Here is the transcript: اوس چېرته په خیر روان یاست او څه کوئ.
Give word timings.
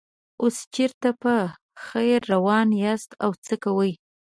اوس 0.41 0.57
چېرته 0.75 1.09
په 1.21 1.35
خیر 1.85 2.19
روان 2.33 2.67
یاست 2.83 3.11
او 3.23 3.31
څه 3.45 3.55
کوئ. 3.63 3.93